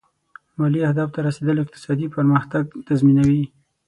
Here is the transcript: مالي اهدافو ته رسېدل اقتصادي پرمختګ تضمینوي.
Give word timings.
مالي 0.57 0.79
اهدافو 0.87 1.13
ته 1.15 1.19
رسېدل 1.27 1.57
اقتصادي 1.61 2.07
پرمختګ 2.15 2.63
تضمینوي. 2.87 3.43